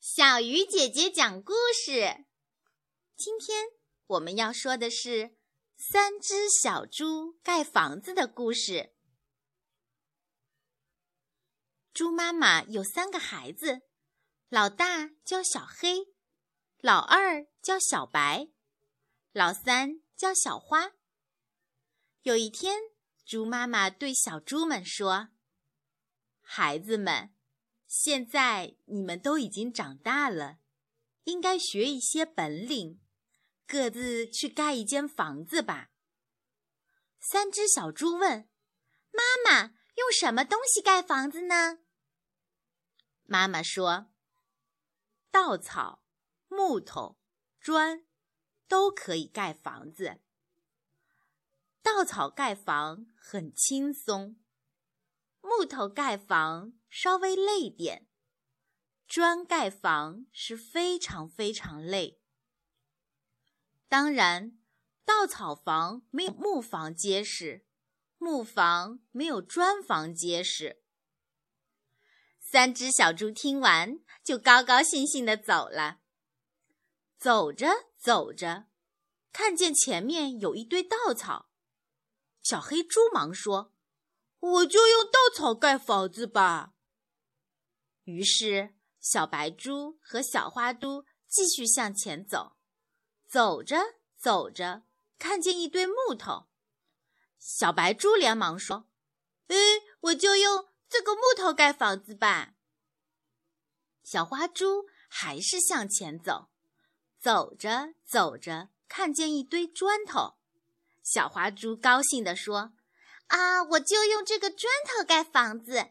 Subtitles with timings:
[0.00, 2.24] 小鱼姐姐讲故事。
[3.16, 3.66] 今天
[4.06, 5.36] 我们要说的是
[5.76, 8.94] 三只小猪盖房子的故事。
[11.92, 13.82] 猪妈妈有三个孩子，
[14.48, 16.14] 老大叫小黑，
[16.78, 18.48] 老二叫小白，
[19.32, 20.92] 老三叫小花。
[22.22, 22.80] 有一天，
[23.26, 25.28] 猪妈妈对小猪们说
[26.40, 27.34] ：“孩子们。”
[27.90, 30.60] 现在你们都已经长大了，
[31.24, 33.00] 应该学一些本领，
[33.66, 35.90] 各自去盖一间房子吧。
[37.18, 38.48] 三只小猪问
[39.10, 41.80] ：“妈妈，用什么东西盖房子呢？”
[43.26, 44.12] 妈妈说
[45.32, 46.04] ：“稻草、
[46.46, 47.18] 木头、
[47.58, 48.06] 砖
[48.68, 50.20] 都可以盖房子。
[51.82, 54.36] 稻草盖房很轻松。”
[55.42, 58.08] 木头盖房稍微累点，
[59.06, 62.20] 砖盖房是非常非常累。
[63.88, 64.58] 当然，
[65.04, 67.64] 稻草房没有木房结实，
[68.18, 70.82] 木房没有砖房结实。
[72.38, 76.00] 三只小猪听完，就高高兴兴地走了。
[77.16, 78.66] 走着走着，
[79.32, 81.50] 看见前面有一堆稻草，
[82.42, 83.72] 小黑猪忙说。
[84.40, 86.72] 我就用稻草盖房子吧。
[88.04, 92.56] 于是，小白猪和小花猪继续向前走。
[93.26, 93.76] 走着
[94.16, 94.82] 走着，
[95.18, 96.48] 看见一堆木头，
[97.38, 98.88] 小白猪连忙说
[99.48, 99.56] ：“哎，
[100.00, 102.54] 我就用这个木头盖房子吧。”
[104.02, 106.50] 小花猪还是向前走。
[107.18, 110.38] 走着走着，看见一堆砖头，
[111.02, 112.72] 小花猪高兴地说。
[113.26, 113.62] 啊！
[113.62, 115.90] 我就用这个砖头盖房子。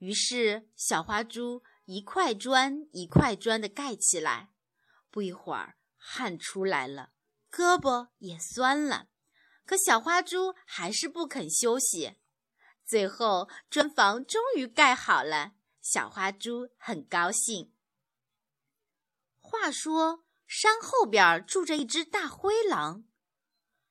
[0.00, 4.50] 于是，小花猪一块砖一块砖的盖起来。
[5.10, 7.12] 不一会儿，汗出来了，
[7.50, 9.08] 胳膊也酸了。
[9.66, 12.16] 可小花猪还是不肯休息。
[12.84, 15.52] 最后，砖房终于盖好了。
[15.82, 17.72] 小花猪很高兴。
[19.38, 23.04] 话说，山后边住着一只大灰狼。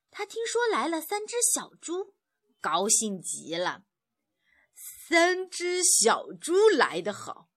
[0.09, 2.15] 他听说来了三只小猪，
[2.59, 3.83] 高兴极了。
[5.09, 7.49] 三只小猪来得好，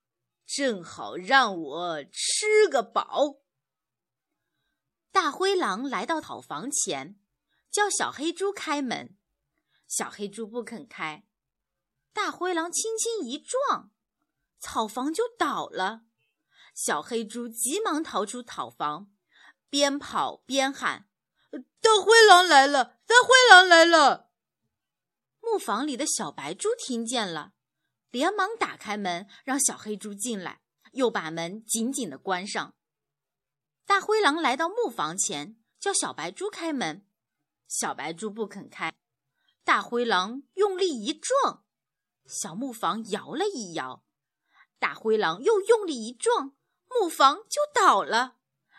[0.47, 3.43] 正好让我吃个饱。
[5.11, 7.21] 大灰狼来到草房前，
[7.71, 9.19] 叫小黑猪开门。
[9.87, 11.27] 小黑猪不肯开，
[12.15, 13.91] 大灰狼轻轻一撞，
[14.59, 16.05] 草房就倒了。
[16.75, 19.13] 小黑猪急忙逃出草房，
[19.69, 21.07] 边跑边喊。
[21.83, 22.97] 大灰狼来了！
[23.05, 24.32] 大灰狼来了！
[25.53, 27.53] 木房里的小白猪听见了，
[28.11, 32.75] 连忙打开门，让小黑猪进来，又把门紧紧的关上。
[33.85, 37.07] 大灰狼来到木房前，叫小白猪开门，
[37.69, 38.95] 小白猪不肯开。
[39.63, 41.67] 大灰狼用力一撞，
[42.25, 44.07] 小木房摇了一摇。
[44.79, 46.57] 大灰狼又用力一撞，
[46.89, 48.37] 木房就倒了。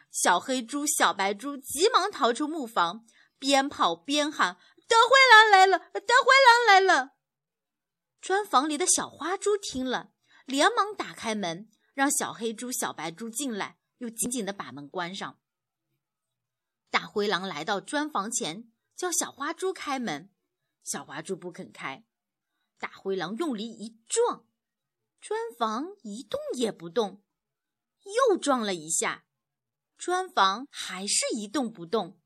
[0.09, 3.05] 小黑猪、小白猪急忙逃出木房，
[3.37, 4.57] 边跑边喊
[4.87, 5.79] ：“大灰狼来了！
[5.79, 7.15] 大灰狼来了！”
[8.21, 10.13] 砖房里的小花猪听了，
[10.45, 15.39] 连忙打开门，让小黑猪、小白猪进来，又紧紧地把门关上。
[16.89, 20.31] 大灰狼来到砖房前，叫小花猪开门，
[20.83, 22.05] 小花猪不肯开。
[22.77, 24.45] 大灰狼用力一撞，
[25.19, 27.23] 砖房一动也不动，
[28.29, 29.25] 又撞了一下。
[29.97, 32.21] 砖房还是一动不动，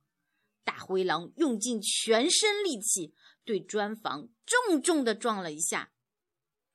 [0.67, 5.93] 大灰狼用尽全身力气对砖房重重的撞了一下，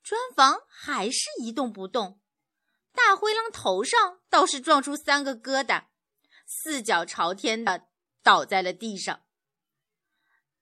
[0.01, 2.19] 砖房还是一动不动。
[2.91, 5.85] 大灰狼头上倒是撞出三个疙瘩，
[6.47, 7.85] 四脚朝天的
[8.23, 9.23] 倒在了地上。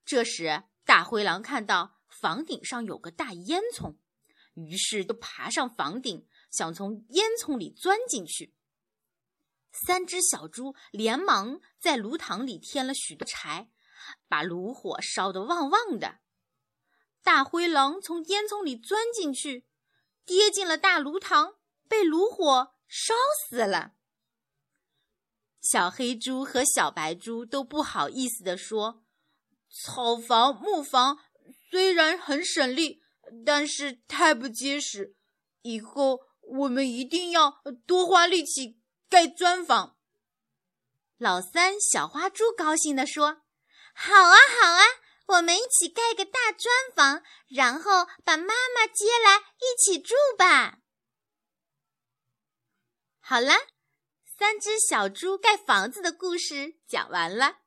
[0.03, 3.95] 这时，大灰狼看到房顶上有个大烟囱，
[4.55, 8.53] 于是就爬上房顶，想从烟囱里钻进去。
[9.71, 13.69] 三只小猪连忙在炉膛里添了许多柴，
[14.27, 16.19] 把炉火烧得旺旺的。
[17.23, 19.65] 大灰狼从烟囱里钻进去，
[20.25, 21.55] 跌进了大炉膛，
[21.87, 23.13] 被炉火烧
[23.47, 23.93] 死了。
[25.61, 29.03] 小黑猪和小白猪都不好意思地说
[29.69, 31.19] ：“草房、木房
[31.69, 33.01] 虽然很省力，
[33.45, 35.15] 但是太不结实，
[35.61, 38.79] 以后我们一定要多花力气。”
[39.11, 39.97] 盖砖房，
[41.17, 43.41] 老三小花猪高兴地说
[43.93, 44.83] ：“好啊，好啊，
[45.27, 50.77] 我们一起盖个大砖房，然后把妈妈接来一起住吧。”
[53.19, 53.57] 好啦，
[54.39, 57.57] 三只小猪盖房子的故事讲完了。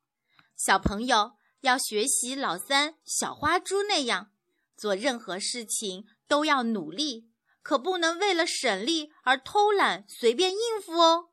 [0.57, 4.33] 小朋友要学习老三小花猪那样，
[4.79, 7.31] 做任何事情都要努力，
[7.61, 11.33] 可不能为了省力而偷懒随便应付哦。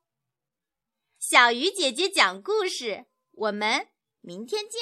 [1.22, 3.90] 小鱼姐姐讲故事，我们
[4.22, 4.82] 明天见。